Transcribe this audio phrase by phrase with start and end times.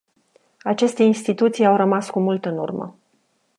[0.63, 2.95] Aceste instituții au rămas cu mult în urmă.